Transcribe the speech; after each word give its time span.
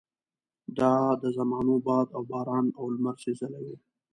دا 0.77 0.93
د 1.21 1.23
زمانو 1.37 1.73
باد 1.87 2.07
او 2.15 2.21
باران 2.31 2.65
او 2.79 2.83
لمر 2.93 3.15
سېزلي 3.23 3.61
وو. 3.65 3.75